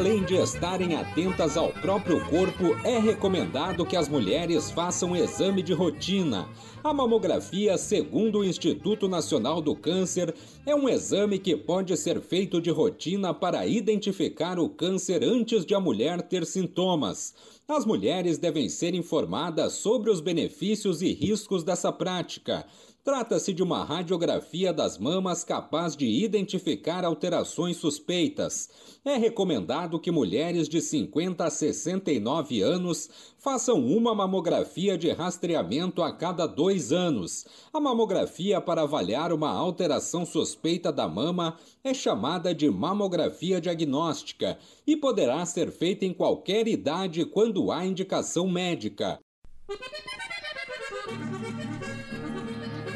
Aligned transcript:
Além 0.00 0.24
de 0.24 0.34
estarem 0.34 0.96
atentas 0.96 1.58
ao 1.58 1.68
próprio 1.74 2.24
corpo, 2.30 2.74
é 2.84 2.98
recomendado 2.98 3.84
que 3.84 3.94
as 3.94 4.08
mulheres 4.08 4.70
façam 4.70 5.14
exame 5.14 5.62
de 5.62 5.74
rotina. 5.74 6.48
A 6.82 6.90
mamografia, 6.94 7.76
segundo 7.76 8.38
o 8.38 8.44
Instituto 8.44 9.06
Nacional 9.06 9.60
do 9.60 9.76
Câncer, 9.76 10.34
é 10.64 10.74
um 10.74 10.88
exame 10.88 11.38
que 11.38 11.54
pode 11.54 11.94
ser 11.98 12.18
feito 12.22 12.62
de 12.62 12.70
rotina 12.70 13.34
para 13.34 13.66
identificar 13.66 14.58
o 14.58 14.70
câncer 14.70 15.22
antes 15.22 15.66
de 15.66 15.74
a 15.74 15.80
mulher 15.80 16.22
ter 16.22 16.46
sintomas. 16.46 17.34
As 17.68 17.84
mulheres 17.84 18.38
devem 18.38 18.70
ser 18.70 18.94
informadas 18.94 19.74
sobre 19.74 20.10
os 20.10 20.22
benefícios 20.22 21.02
e 21.02 21.12
riscos 21.12 21.62
dessa 21.62 21.92
prática. 21.92 22.64
Trata-se 23.02 23.54
de 23.54 23.62
uma 23.62 23.82
radiografia 23.82 24.74
das 24.74 24.98
mamas 24.98 25.42
capaz 25.42 25.96
de 25.96 26.04
identificar 26.06 27.02
alterações 27.02 27.78
suspeitas. 27.78 28.68
É 29.02 29.16
recomendado 29.16 29.89
que 29.98 30.10
mulheres 30.10 30.68
de 30.68 30.80
50 30.80 31.44
a 31.44 31.50
69 31.50 32.62
anos 32.62 33.08
façam 33.38 33.84
uma 33.84 34.14
mamografia 34.14 34.96
de 34.96 35.10
rastreamento 35.10 36.02
a 36.02 36.12
cada 36.12 36.46
dois 36.46 36.92
anos. 36.92 37.46
A 37.72 37.80
mamografia 37.80 38.60
para 38.60 38.82
avaliar 38.82 39.32
uma 39.32 39.50
alteração 39.50 40.24
suspeita 40.24 40.92
da 40.92 41.08
mama 41.08 41.56
é 41.82 41.92
chamada 41.92 42.54
de 42.54 42.70
mamografia 42.70 43.60
diagnóstica 43.60 44.58
e 44.86 44.96
poderá 44.96 45.44
ser 45.46 45.70
feita 45.70 46.04
em 46.04 46.12
qualquer 46.12 46.68
idade 46.68 47.24
quando 47.24 47.72
há 47.72 47.84
indicação 47.84 48.48
médica. 48.48 49.18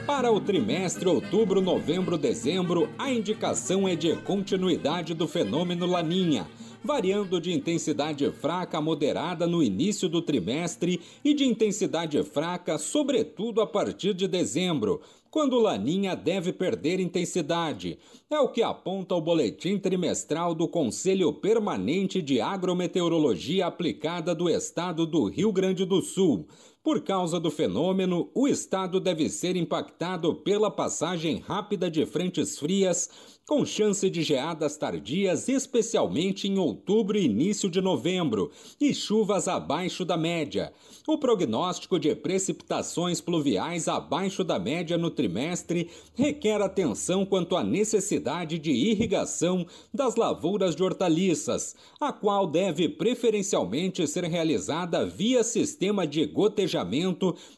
Para 0.06 0.31
o 0.31 0.39
trimestre 0.39 1.09
outubro-novembro-dezembro, 1.09 2.91
a 2.98 3.11
indicação 3.11 3.89
é 3.89 3.97
de 3.97 4.15
continuidade 4.17 5.15
do 5.15 5.27
fenômeno 5.27 5.87
Laninha, 5.87 6.47
variando 6.85 7.41
de 7.41 7.51
intensidade 7.51 8.31
fraca 8.31 8.77
a 8.77 8.81
moderada 8.81 9.47
no 9.47 9.63
início 9.63 10.07
do 10.07 10.21
trimestre 10.21 11.01
e 11.25 11.33
de 11.33 11.45
intensidade 11.45 12.23
fraca, 12.23 12.77
sobretudo 12.77 13.63
a 13.63 13.67
partir 13.67 14.13
de 14.13 14.29
dezembro, 14.29 15.01
quando 15.31 15.59
Laninha 15.59 16.15
deve 16.15 16.53
perder 16.53 17.01
intensidade. 17.01 17.99
É 18.31 18.39
o 18.39 18.51
que 18.51 18.62
aponta 18.62 19.15
o 19.15 19.21
boletim 19.21 19.79
trimestral 19.79 20.55
do 20.55 20.69
Conselho 20.69 21.33
Permanente 21.33 22.21
de 22.21 22.41
Agrometeorologia 22.41 23.67
Aplicada 23.67 24.35
do 24.35 24.49
Estado 24.49 25.07
do 25.07 25.25
Rio 25.25 25.51
Grande 25.51 25.85
do 25.85 26.03
Sul. 26.03 26.47
Por 26.85 27.01
causa 27.01 27.41
do 27.41 27.51
fenômeno, 27.51 28.29
o 28.35 28.47
estado 28.47 29.01
deve 29.01 29.31
ser 29.31 29.57
impactado 29.57 30.35
pela 30.35 30.71
passagem 30.71 31.39
rápida 31.39 31.91
de 31.91 32.05
frentes 32.05 32.59
frias, 32.59 33.09
com 33.47 33.65
chance 33.65 34.09
de 34.09 34.23
geadas 34.23 34.77
tardias, 34.77 35.49
especialmente 35.49 36.47
em 36.47 36.59
outubro 36.59 37.17
e 37.17 37.25
início 37.25 37.71
de 37.71 37.81
novembro, 37.81 38.51
e 38.79 38.95
chuvas 38.95 39.49
abaixo 39.49 40.05
da 40.05 40.17
média. 40.17 40.73
O 41.07 41.19
prognóstico 41.19 41.99
de 41.99 42.15
precipitações 42.15 43.21
pluviais 43.21 43.89
abaixo 43.89 44.44
da 44.44 44.59
média 44.59 44.99
no 44.99 45.11
trimestre 45.11 45.91
requer 46.15 46.61
atenção 46.61 47.25
quanto 47.25 47.56
à 47.56 47.65
necessidade 47.65 48.59
de 48.59 48.71
irrigação 48.71 49.67
das 49.93 50.17
lavouras 50.17 50.75
de 50.75 50.83
hortaliças, 50.83 51.77
a 52.00 52.12
qual 52.12 52.47
deve 52.47 52.91
preferencialmente 52.91 54.06
ser 54.06 54.25
realizada 54.25 55.06
via 55.06 55.43
sistema 55.43 56.06
de 56.06 56.27
gotejamento 56.27 56.74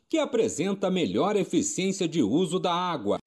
que 0.08 0.18
apresenta 0.18 0.90
melhor 0.90 1.36
eficiência 1.36 2.08
de 2.08 2.22
uso 2.22 2.58
da 2.58 2.72
água. 2.72 3.18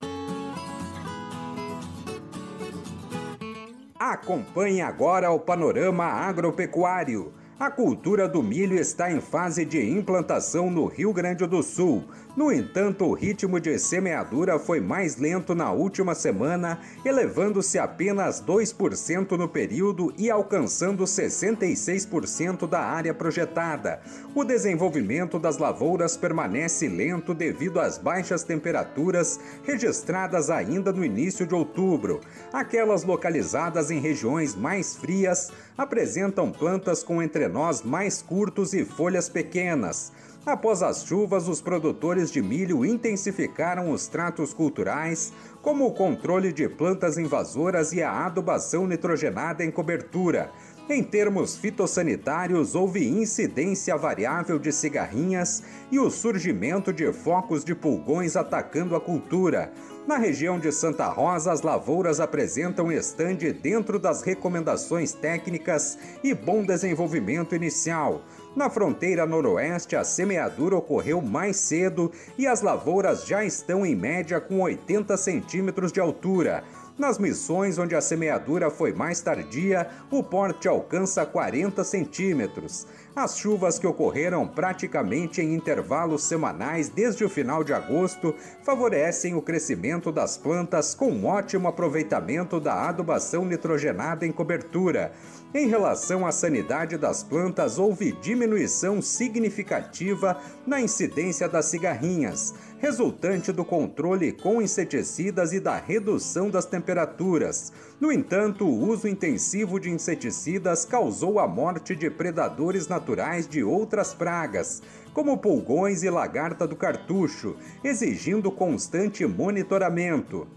Acompanhe 3.97 4.81
agora 4.81 5.31
o 5.31 5.39
panorama 5.39 6.05
agropecuário. 6.05 7.38
A 7.59 7.69
cultura 7.69 8.25
do 8.25 8.41
milho 8.41 8.79
está 8.79 9.11
em 9.11 9.19
fase 9.19 9.65
de 9.65 9.85
implantação 9.85 10.71
no 10.71 10.85
Rio 10.85 11.11
Grande 11.11 11.45
do 11.45 11.61
Sul. 11.61 12.05
No 12.33 12.53
entanto, 12.53 13.03
o 13.03 13.13
ritmo 13.13 13.59
de 13.59 13.77
semeadura 13.77 14.57
foi 14.57 14.79
mais 14.79 15.17
lento 15.17 15.53
na 15.53 15.69
última 15.69 16.15
semana, 16.15 16.79
elevando-se 17.03 17.77
apenas 17.77 18.41
2% 18.41 19.31
no 19.31 19.49
período 19.49 20.13
e 20.17 20.31
alcançando 20.31 21.03
66% 21.03 22.65
da 22.65 22.79
área 22.79 23.13
projetada. 23.13 23.99
O 24.33 24.45
desenvolvimento 24.45 25.37
das 25.37 25.57
lavouras 25.57 26.15
permanece 26.15 26.87
lento 26.87 27.33
devido 27.33 27.81
às 27.81 27.97
baixas 27.97 28.41
temperaturas 28.41 29.37
registradas 29.65 30.49
ainda 30.49 30.93
no 30.93 31.03
início 31.03 31.45
de 31.45 31.53
outubro. 31.53 32.21
Aquelas 32.53 33.03
localizadas 33.03 33.91
em 33.91 33.99
regiões 33.99 34.55
mais 34.55 34.95
frias 34.95 35.51
apresentam 35.77 36.51
plantas 36.51 37.03
com 37.03 37.21
entrenós 37.49 37.81
mais 37.81 38.21
curtos 38.21 38.73
e 38.73 38.85
folhas 38.85 39.27
pequenas. 39.27 40.11
Após 40.45 40.83
as 40.83 41.03
chuvas, 41.03 41.47
os 41.47 41.59
produtores 41.59 42.31
de 42.31 42.41
milho 42.41 42.85
intensificaram 42.85 43.91
os 43.91 44.07
tratos 44.07 44.53
culturais, 44.53 45.33
como 45.61 45.85
o 45.85 45.91
controle 45.91 46.53
de 46.53 46.69
plantas 46.69 47.17
invasoras 47.17 47.91
e 47.91 48.01
a 48.03 48.25
adubação 48.25 48.87
nitrogenada 48.87 49.65
em 49.65 49.71
cobertura. 49.71 50.51
Em 50.91 51.03
termos 51.03 51.55
fitossanitários, 51.55 52.73
houve 52.73 53.07
incidência 53.07 53.95
variável 53.95 54.57
de 54.57 54.71
cigarrinhas 54.71 55.61
e 55.91 55.99
o 55.99 56.09
surgimento 56.09 56.91
de 56.91 57.13
focos 57.13 57.63
de 57.63 57.75
pulgões 57.75 58.35
atacando 58.35 58.95
a 58.95 58.99
cultura. 58.99 59.71
Na 60.07 60.17
região 60.17 60.57
de 60.57 60.71
Santa 60.71 61.07
Rosa, 61.07 61.51
as 61.51 61.61
lavouras 61.61 62.19
apresentam 62.19 62.91
estande 62.91 63.53
dentro 63.53 63.99
das 63.99 64.23
recomendações 64.23 65.13
técnicas 65.13 65.99
e 66.23 66.33
bom 66.33 66.65
desenvolvimento 66.65 67.53
inicial. 67.53 68.23
Na 68.55 68.67
fronteira 68.67 69.27
noroeste, 69.27 69.95
a 69.95 70.03
semeadura 70.03 70.75
ocorreu 70.75 71.21
mais 71.21 71.57
cedo 71.57 72.11
e 72.35 72.47
as 72.47 72.63
lavouras 72.63 73.27
já 73.27 73.45
estão 73.45 73.85
em 73.85 73.95
média 73.95 74.41
com 74.41 74.61
80 74.61 75.15
centímetros 75.17 75.91
de 75.91 75.99
altura. 75.99 76.63
Nas 76.99 77.17
missões 77.17 77.77
onde 77.77 77.95
a 77.95 78.01
semeadura 78.01 78.69
foi 78.69 78.91
mais 78.91 79.21
tardia, 79.21 79.87
o 80.11 80.21
porte 80.21 80.67
alcança 80.67 81.25
40 81.25 81.81
centímetros. 81.85 82.85
As 83.19 83.37
chuvas 83.37 83.77
que 83.77 83.85
ocorreram 83.85 84.47
praticamente 84.47 85.41
em 85.41 85.53
intervalos 85.53 86.23
semanais 86.23 86.87
desde 86.87 87.25
o 87.25 87.29
final 87.29 87.65
de 87.65 87.73
agosto 87.73 88.33
favorecem 88.63 89.35
o 89.35 89.41
crescimento 89.41 90.09
das 90.09 90.37
plantas 90.37 90.95
com 90.95 91.25
ótimo 91.25 91.67
aproveitamento 91.67 92.61
da 92.61 92.87
adubação 92.87 93.43
nitrogenada 93.43 94.25
em 94.25 94.31
cobertura. 94.31 95.11
Em 95.53 95.67
relação 95.67 96.25
à 96.25 96.31
sanidade 96.31 96.95
das 96.95 97.21
plantas, 97.21 97.77
houve 97.77 98.13
diminuição 98.13 99.01
significativa 99.01 100.39
na 100.65 100.79
incidência 100.79 101.49
das 101.49 101.65
cigarrinhas, 101.65 102.53
resultante 102.77 103.51
do 103.51 103.65
controle 103.65 104.31
com 104.31 104.61
inseticidas 104.61 105.51
e 105.51 105.59
da 105.59 105.75
redução 105.75 106.49
das 106.49 106.65
temperaturas. 106.65 107.73
No 107.99 108.11
entanto, 108.11 108.65
o 108.65 108.87
uso 108.87 109.07
intensivo 109.07 109.77
de 109.79 109.89
inseticidas 109.89 110.85
causou 110.85 111.39
a 111.39 111.47
morte 111.47 111.95
de 111.95 112.09
predadores 112.09 112.87
naturais 112.87 113.08
de 113.49 113.63
outras 113.63 114.13
pragas, 114.13 114.83
como 115.13 115.37
pulgões 115.37 116.03
e 116.03 116.09
lagarta 116.09 116.67
do 116.67 116.75
cartucho, 116.75 117.55
exigindo 117.83 118.51
constante 118.51 119.25
monitoramento. 119.25 120.47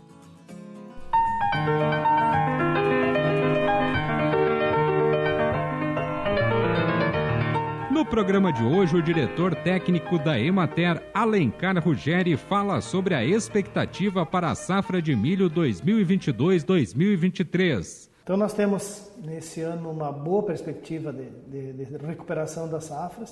No 7.91 8.07
programa 8.07 8.53
de 8.53 8.65
hoje, 8.65 8.97
o 8.97 9.03
diretor 9.03 9.55
técnico 9.55 10.19
da 10.19 10.39
Emater, 10.39 11.03
Alencar 11.15 11.79
Ruggeri, 11.79 12.37
fala 12.37 12.81
sobre 12.81 13.15
a 13.15 13.25
expectativa 13.25 14.27
para 14.27 14.51
a 14.51 14.55
safra 14.55 15.01
de 15.01 15.15
milho 15.15 15.49
2022-2023. 15.51 18.12
Então, 18.23 18.37
nós 18.37 18.53
temos 18.53 19.11
nesse 19.23 19.61
ano 19.63 19.91
uma 19.91 20.13
boa 20.13 20.43
perspectiva 20.43 21.13
de, 21.13 21.29
de, 21.49 21.73
de 21.73 22.07
recuperação 22.07 22.69
das 22.69 22.85
safras. 22.85 23.31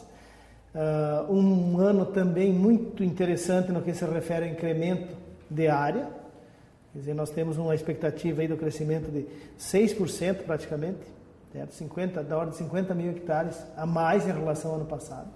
Uh, 0.74 1.32
um 1.32 1.78
ano 1.78 2.06
também 2.06 2.52
muito 2.52 3.02
interessante 3.02 3.72
no 3.72 3.82
que 3.82 3.92
se 3.94 4.04
refere 4.04 4.46
ao 4.46 4.52
incremento 4.52 5.16
de 5.48 5.68
área. 5.68 6.08
Quer 6.92 6.98
dizer, 6.98 7.14
nós 7.14 7.30
temos 7.30 7.56
uma 7.56 7.74
expectativa 7.74 8.42
aí 8.42 8.48
do 8.48 8.56
crescimento 8.56 9.10
de 9.10 9.26
6% 9.58 10.44
praticamente 10.44 11.20
certo? 11.52 11.74
50, 11.74 12.22
da 12.22 12.36
ordem 12.36 12.52
de 12.52 12.58
50 12.58 12.94
mil 12.94 13.10
hectares 13.10 13.56
a 13.76 13.84
mais 13.86 14.26
em 14.26 14.32
relação 14.32 14.72
ao 14.72 14.76
ano 14.78 14.86
passado. 14.86 15.28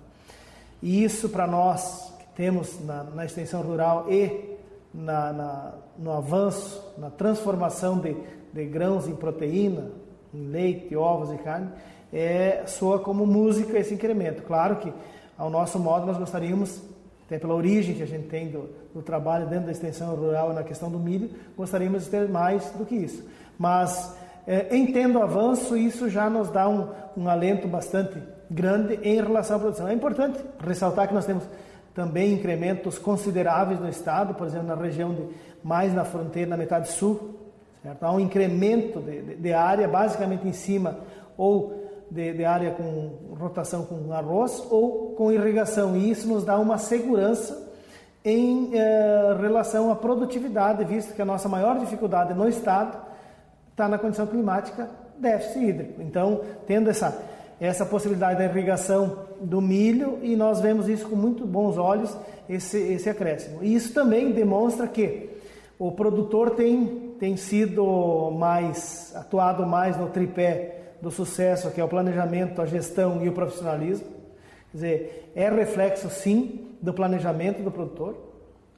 E 0.82 1.02
isso 1.02 1.28
para 1.28 1.46
nós 1.46 2.12
que 2.18 2.26
temos 2.36 2.80
na, 2.84 3.04
na 3.04 3.24
extensão 3.24 3.62
rural 3.62 4.06
e 4.10 4.53
na, 4.94 5.32
na, 5.32 5.74
no 5.98 6.12
avanço, 6.12 6.94
na 6.96 7.10
transformação 7.10 7.98
de, 7.98 8.16
de 8.52 8.64
grãos 8.64 9.08
em 9.08 9.16
proteína, 9.16 9.90
em 10.32 10.46
leite, 10.46 10.94
ovos 10.94 11.32
e 11.32 11.38
carne, 11.38 11.68
é, 12.12 12.62
soa 12.66 13.00
como 13.00 13.26
música 13.26 13.76
esse 13.76 13.92
incremento. 13.92 14.42
Claro 14.42 14.76
que, 14.76 14.92
ao 15.36 15.50
nosso 15.50 15.80
modo, 15.80 16.06
nós 16.06 16.16
gostaríamos, 16.16 16.80
até 17.26 17.38
pela 17.38 17.54
origem 17.54 17.96
que 17.96 18.02
a 18.02 18.06
gente 18.06 18.28
tem 18.28 18.48
do, 18.48 18.70
do 18.94 19.02
trabalho 19.02 19.48
dentro 19.48 19.66
da 19.66 19.72
extensão 19.72 20.14
rural 20.14 20.52
na 20.52 20.62
questão 20.62 20.88
do 20.88 20.98
milho, 20.98 21.30
gostaríamos 21.56 22.04
de 22.04 22.10
ter 22.10 22.28
mais 22.28 22.70
do 22.70 22.86
que 22.86 22.94
isso. 22.94 23.26
Mas, 23.58 24.16
é, 24.46 24.76
entendo 24.76 25.18
o 25.18 25.22
avanço, 25.22 25.76
isso 25.76 26.08
já 26.08 26.30
nos 26.30 26.50
dá 26.50 26.68
um, 26.68 26.88
um 27.16 27.28
alento 27.28 27.66
bastante 27.66 28.22
grande 28.48 29.00
em 29.02 29.16
relação 29.16 29.56
à 29.56 29.58
produção. 29.58 29.88
É 29.88 29.92
importante 29.92 30.38
ressaltar 30.64 31.08
que 31.08 31.14
nós 31.14 31.26
temos 31.26 31.44
também 31.94 32.32
incrementos 32.32 32.98
consideráveis 32.98 33.78
no 33.80 33.88
estado, 33.88 34.34
por 34.34 34.46
exemplo, 34.46 34.66
na 34.66 34.74
região 34.74 35.14
de 35.14 35.28
mais 35.62 35.94
na 35.94 36.04
fronteira, 36.04 36.50
na 36.50 36.56
metade 36.56 36.88
sul, 36.88 37.36
certo? 37.82 38.02
há 38.02 38.12
um 38.12 38.20
incremento 38.20 39.00
de, 39.00 39.22
de, 39.22 39.36
de 39.36 39.52
área, 39.52 39.86
basicamente 39.88 40.46
em 40.46 40.52
cima 40.52 40.98
ou 41.36 41.84
de, 42.10 42.44
área 42.44 42.70
com 42.72 43.34
rotação 43.38 43.84
com 43.84 44.12
arroz 44.12 44.64
ou 44.70 45.14
com 45.16 45.32
irrigação, 45.32 45.96
e 45.96 46.10
isso 46.10 46.28
nos 46.28 46.44
dá 46.44 46.58
uma 46.58 46.78
segurança 46.78 47.72
em 48.24 48.70
eh, 48.72 49.36
relação 49.40 49.90
à 49.90 49.96
produtividade, 49.96 50.84
visto 50.84 51.12
que 51.12 51.20
a 51.20 51.24
nossa 51.24 51.48
maior 51.48 51.78
dificuldade 51.78 52.32
no 52.32 52.48
estado 52.48 52.96
está 53.70 53.88
na 53.88 53.98
condição 53.98 54.26
climática 54.26 54.88
déficit 55.18 55.58
hídrico. 55.58 56.02
Então, 56.02 56.40
tendo 56.66 56.88
essa 56.88 57.20
essa 57.60 57.86
possibilidade 57.86 58.38
da 58.38 58.44
irrigação 58.44 59.26
do 59.40 59.60
milho 59.60 60.18
e 60.22 60.36
nós 60.36 60.60
vemos 60.60 60.88
isso 60.88 61.08
com 61.08 61.16
muito 61.16 61.46
bons 61.46 61.78
olhos, 61.78 62.16
esse, 62.48 62.78
esse 62.78 63.08
acréscimo. 63.08 63.62
E 63.62 63.74
isso 63.74 63.92
também 63.92 64.32
demonstra 64.32 64.86
que 64.86 65.30
o 65.78 65.92
produtor 65.92 66.50
tem, 66.50 67.14
tem 67.18 67.36
sido 67.36 68.30
mais, 68.32 69.12
atuado 69.14 69.66
mais 69.66 69.96
no 69.96 70.08
tripé 70.08 70.80
do 71.00 71.10
sucesso, 71.10 71.70
que 71.70 71.80
é 71.80 71.84
o 71.84 71.88
planejamento, 71.88 72.60
a 72.60 72.66
gestão 72.66 73.24
e 73.24 73.28
o 73.28 73.32
profissionalismo. 73.32 74.06
Quer 74.70 74.76
dizer, 74.76 75.32
é 75.34 75.50
reflexo 75.50 76.08
sim 76.10 76.68
do 76.80 76.92
planejamento 76.92 77.62
do 77.62 77.70
produtor, 77.70 78.16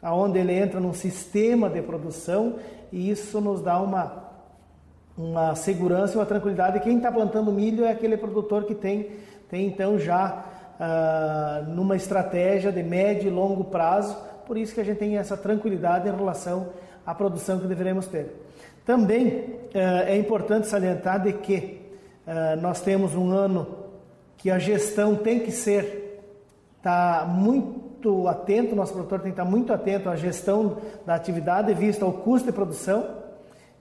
aonde 0.03 0.39
ele 0.39 0.53
entra 0.53 0.79
num 0.79 0.93
sistema 0.93 1.69
de 1.69 1.83
produção 1.83 2.57
e 2.93 3.11
isso 3.11 3.41
nos 3.41 3.61
dá 3.63 3.81
uma 3.81 4.26
uma 5.17 5.55
segurança 5.55 6.15
e 6.15 6.17
uma 6.17 6.27
tranquilidade. 6.27 6.81
Quem 6.81 6.99
está 6.99 7.11
plantando 7.11 7.51
milho 7.51 7.85
é 7.85 7.91
aquele 7.91 8.17
produtor 8.17 8.65
que 8.65 8.75
tem, 8.75 9.13
tem 9.49 9.67
então 9.67 9.99
já 9.99 10.45
uh, 10.79 11.71
numa 11.71 11.97
estratégia 11.97 12.71
de 12.71 12.83
médio 12.83 13.29
e 13.29 13.31
longo 13.31 13.65
prazo, 13.65 14.17
por 14.47 14.59
isso 14.59 14.75
que 14.75 14.81
a 14.81 14.85
gente 14.85 14.99
tem 14.99 15.17
essa 15.17 15.37
tranquilidade 15.37 16.09
em 16.09 16.15
relação 16.15 16.69
à 17.05 17.15
produção 17.15 17.59
que 17.59 17.67
deveremos 17.67 18.07
ter. 18.07 18.31
Também 18.85 19.29
uh, 19.29 20.07
é 20.07 20.17
importante 20.17 20.67
salientar 20.67 21.23
de 21.23 21.33
que 21.33 21.81
uh, 22.27 22.61
nós 22.61 22.81
temos 22.81 23.15
um 23.15 23.31
ano 23.31 23.67
que 24.37 24.51
a 24.51 24.59
gestão 24.59 25.17
tem 25.17 25.41
que 25.41 25.51
ser 25.51 26.05
tá 26.83 27.27
muito 27.29 28.29
atento, 28.29 28.77
nosso 28.77 28.93
produtor 28.93 29.21
tem 29.21 29.33
que 29.33 29.41
estar 29.41 29.51
muito 29.51 29.73
atento 29.73 30.09
à 30.09 30.15
gestão 30.15 30.77
da 31.05 31.17
atividade 31.17 31.75
vista 31.75 32.05
ao 32.05 32.13
custo 32.13 32.47
de 32.47 32.53
produção 32.53 33.17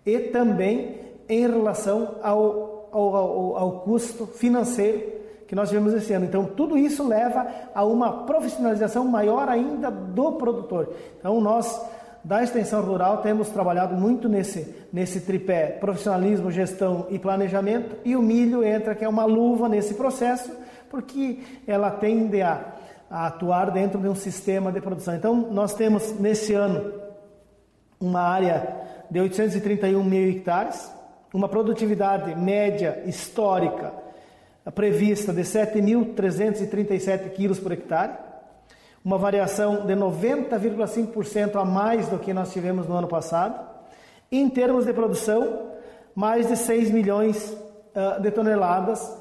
e 0.03 0.17
também 0.19 1.04
em 1.27 1.41
relação 1.47 2.15
ao, 2.21 2.89
ao, 2.91 3.15
ao, 3.15 3.57
ao 3.57 3.71
custo 3.81 4.25
financeiro 4.27 5.15
que 5.47 5.55
nós 5.55 5.69
tivemos 5.69 5.93
esse 5.93 6.11
ano. 6.13 6.25
Então, 6.25 6.45
tudo 6.45 6.77
isso 6.77 7.07
leva 7.07 7.47
a 7.73 7.83
uma 7.83 8.25
profissionalização 8.25 9.05
maior 9.05 9.47
ainda 9.47 9.91
do 9.91 10.33
produtor. 10.33 10.93
Então, 11.19 11.39
nós 11.39 11.79
da 12.23 12.43
extensão 12.43 12.81
rural 12.81 13.17
temos 13.17 13.49
trabalhado 13.49 13.95
muito 13.95 14.27
nesse, 14.27 14.75
nesse 14.91 15.21
tripé 15.21 15.67
profissionalismo, 15.79 16.49
gestão 16.49 17.05
e 17.11 17.19
planejamento, 17.19 17.97
e 18.03 18.15
o 18.15 18.21
milho 18.21 18.63
entra, 18.63 18.95
que 18.95 19.05
é 19.05 19.07
uma 19.07 19.25
luva 19.25 19.69
nesse 19.69 19.93
processo, 19.93 20.51
porque 20.89 21.39
ela 21.67 21.91
tende 21.91 22.41
a, 22.41 22.73
a 23.11 23.27
atuar 23.27 23.69
dentro 23.69 24.01
de 24.01 24.07
um 24.07 24.15
sistema 24.15 24.71
de 24.71 24.81
produção. 24.81 25.13
Então, 25.13 25.35
nós 25.35 25.75
temos 25.75 26.19
nesse 26.19 26.55
ano 26.55 26.91
uma 27.99 28.21
área 28.21 28.75
de 29.09 29.19
831 29.19 30.03
mil 30.03 30.29
hectares, 30.31 30.91
uma 31.35 31.49
produtividade 31.49 32.33
média 32.33 33.03
histórica 33.05 33.91
prevista 34.73 35.33
de 35.33 35.41
7.337 35.41 37.31
quilos 37.31 37.59
por 37.59 37.73
hectare, 37.73 38.13
uma 39.03 39.17
variação 39.17 39.85
de 39.85 39.93
90,5% 39.93 41.57
a 41.57 41.65
mais 41.65 42.07
do 42.07 42.17
que 42.17 42.33
nós 42.33 42.53
tivemos 42.53 42.87
no 42.87 42.95
ano 42.95 43.09
passado. 43.09 43.59
Em 44.31 44.49
termos 44.49 44.85
de 44.85 44.93
produção, 44.93 45.73
mais 46.15 46.47
de 46.47 46.55
6 46.55 46.89
milhões 46.89 47.51
uh, 47.51 48.21
de 48.21 48.31
toneladas 48.31 49.13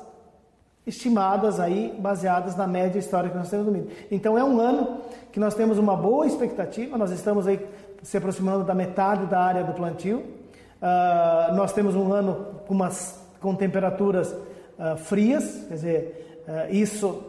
estimadas 0.86 1.58
aí, 1.58 1.96
baseadas 1.98 2.54
na 2.54 2.68
média 2.68 3.00
histórica 3.00 3.32
que 3.32 3.38
nós 3.38 3.50
temos 3.50 3.66
no 3.66 3.72
milho. 3.72 3.90
Então 4.08 4.38
é 4.38 4.44
um 4.44 4.60
ano 4.60 5.00
que 5.32 5.40
nós 5.40 5.54
temos 5.54 5.78
uma 5.78 5.96
boa 5.96 6.26
expectativa, 6.26 6.96
nós 6.96 7.10
estamos 7.10 7.48
aí 7.48 7.58
se 8.04 8.16
aproximando 8.16 8.62
da 8.62 8.74
metade 8.74 9.26
da 9.26 9.40
área 9.40 9.64
do 9.64 9.72
plantio, 9.72 10.43
Uh, 10.84 11.54
nós 11.54 11.72
temos 11.72 11.96
um 11.96 12.12
ano 12.12 12.60
com, 12.66 12.74
umas, 12.74 13.18
com 13.40 13.54
temperaturas 13.54 14.30
uh, 14.32 14.98
frias, 14.98 15.64
quer 15.66 15.74
dizer, 15.74 16.44
uh, 16.46 16.74
isso 16.74 17.22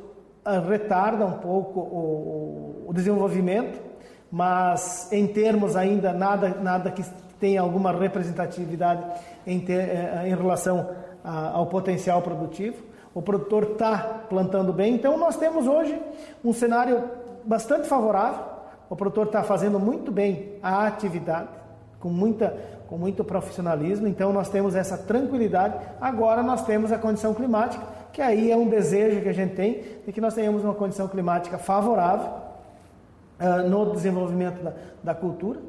retarda 0.67 1.25
um 1.25 1.37
pouco 1.39 1.79
o, 1.79 2.85
o, 2.89 2.93
desenvolvimento, 2.93 3.79
mas 4.29 5.09
em 5.09 5.25
termos 5.25 5.77
ainda 5.77 6.11
nada, 6.11 6.49
nada 6.49 6.91
que 6.91 7.01
tenha 7.39 7.61
alguma 7.61 7.93
representatividade 7.93 9.01
em, 9.47 9.59
ter, 9.59 9.89
eh, 9.89 10.23
em 10.27 10.35
relação 10.35 10.87
ao 11.23 11.65
potencial 11.65 12.21
produtivo. 12.21 12.83
O 13.11 13.23
produtor 13.23 13.71
está 13.71 13.97
plantando 14.29 14.71
bem, 14.71 14.93
então 14.93 15.17
nós 15.17 15.35
temos 15.35 15.65
hoje 15.65 15.99
um 16.43 16.53
cenário 16.53 17.09
bastante 17.43 17.87
favorável. 17.87 18.43
O 18.87 18.95
produtor 18.95 19.27
está 19.27 19.41
fazendo 19.41 19.79
muito 19.79 20.11
bem 20.11 20.59
a 20.61 20.85
atividade, 20.85 21.49
com 21.99 22.09
muita 22.09 22.55
com 22.87 22.97
muito 22.97 23.23
profissionalismo, 23.23 24.07
então 24.07 24.31
nós 24.31 24.49
temos 24.49 24.75
essa 24.75 24.97
tranquilidade. 24.97 25.77
Agora 25.99 26.43
nós 26.43 26.65
temos 26.65 26.91
a 26.91 26.97
condição 26.97 27.33
climática, 27.33 27.83
que 28.13 28.21
aí 28.21 28.51
é 28.51 28.55
um 28.55 28.67
desejo 28.67 29.21
que 29.21 29.29
a 29.29 29.33
gente 29.33 29.55
tem 29.55 29.83
de 30.05 30.11
que 30.11 30.21
nós 30.21 30.33
tenhamos 30.33 30.63
uma 30.63 30.73
condição 30.73 31.07
climática 31.07 31.57
favorável 31.57 32.29
uh, 33.39 33.69
no 33.69 33.91
desenvolvimento 33.91 34.63
da, 34.63 34.73
da 35.03 35.15
cultura, 35.15 35.59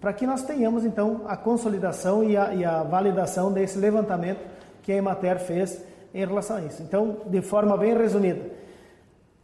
para 0.00 0.12
que 0.12 0.26
nós 0.26 0.42
tenhamos 0.42 0.84
então 0.84 1.22
a 1.26 1.36
consolidação 1.36 2.22
e 2.22 2.36
a, 2.36 2.54
e 2.54 2.64
a 2.64 2.82
validação 2.82 3.50
desse 3.50 3.78
levantamento 3.78 4.40
que 4.82 4.92
a 4.92 4.96
Emater 4.96 5.40
fez 5.40 5.82
em 6.14 6.24
relação 6.24 6.56
a 6.56 6.62
isso. 6.62 6.82
Então, 6.82 7.16
de 7.26 7.42
forma 7.42 7.76
bem 7.76 7.96
resumida, 7.96 8.42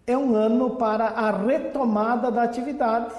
é 0.07 0.17
um 0.17 0.35
ano 0.35 0.71
para 0.77 1.07
a 1.07 1.31
retomada 1.31 2.31
da 2.31 2.43
atividade 2.43 3.15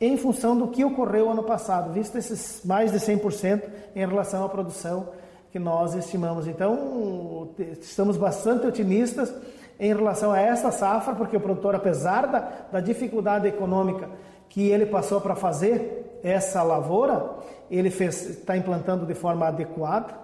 em 0.00 0.16
função 0.16 0.56
do 0.56 0.68
que 0.68 0.84
ocorreu 0.84 1.30
ano 1.30 1.42
passado, 1.42 1.92
visto 1.92 2.18
esses 2.18 2.60
mais 2.64 2.92
de 2.92 2.98
100% 2.98 3.62
em 3.94 4.06
relação 4.06 4.44
à 4.44 4.48
produção 4.48 5.08
que 5.50 5.58
nós 5.58 5.94
estimamos. 5.94 6.46
Então, 6.46 7.48
estamos 7.80 8.16
bastante 8.16 8.66
otimistas 8.66 9.32
em 9.80 9.94
relação 9.94 10.32
a 10.32 10.40
essa 10.40 10.70
safra, 10.70 11.14
porque 11.14 11.36
o 11.36 11.40
produtor, 11.40 11.74
apesar 11.74 12.26
da, 12.26 12.40
da 12.72 12.80
dificuldade 12.80 13.46
econômica 13.46 14.08
que 14.48 14.68
ele 14.68 14.86
passou 14.86 15.20
para 15.20 15.34
fazer 15.34 16.18
essa 16.22 16.62
lavoura, 16.62 17.30
ele 17.70 17.88
está 17.88 18.56
implantando 18.56 19.06
de 19.06 19.14
forma 19.14 19.46
adequada. 19.46 20.14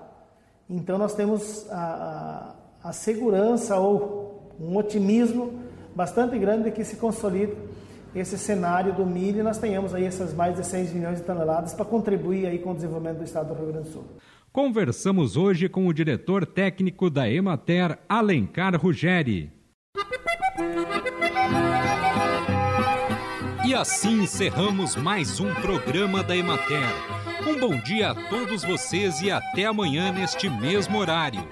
Então, 0.69 0.99
nós 0.99 1.15
temos 1.15 1.67
a, 1.71 2.55
a, 2.83 2.89
a 2.91 2.93
segurança 2.93 3.77
ou 3.77 4.51
um 4.61 4.77
otimismo 4.77 5.55
bastante 5.95 6.39
grande 6.39 6.71
que 6.71 6.85
se 6.85 6.97
consolida 6.97 7.55
esse 8.15 8.37
cenário 8.37 8.93
do 8.93 9.07
milho 9.07 9.41
e 9.41 9.43
nós 9.43 9.59
tenhamos 9.59 9.95
aí 9.95 10.05
essas 10.05 10.35
mais 10.35 10.57
de 10.57 10.67
6 10.67 10.93
milhões 10.93 11.19
de 11.19 11.25
toneladas 11.25 11.73
para 11.75 11.85
contribuir 11.85 12.47
aí 12.47 12.59
com 12.59 12.73
o 12.73 12.75
desenvolvimento 12.75 13.19
do 13.19 13.25
estado 13.25 13.49
do 13.49 13.55
Rio 13.55 13.73
Grande 13.73 13.89
do 13.89 13.93
Sul. 13.93 14.05
Conversamos 14.53 15.37
hoje 15.37 15.69
com 15.69 15.87
o 15.87 15.95
diretor 15.95 16.45
técnico 16.45 17.09
da 17.09 17.29
Emater, 17.29 17.99
Alencar 18.09 18.79
Ruggeri. 18.79 19.51
E 23.65 23.75
assim 23.75 24.23
encerramos 24.25 24.95
mais 24.97 25.41
um 25.41 25.55
programa 25.55 26.23
da 26.23 26.37
Emater. 26.37 26.87
Um 27.49 27.59
bom 27.59 27.81
dia 27.81 28.11
a 28.11 28.15
todos 28.29 28.63
vocês 28.63 29.23
e 29.23 29.31
até 29.31 29.65
amanhã 29.65 30.13
neste 30.13 30.51
mesmo 30.51 30.99
horário. 30.99 31.49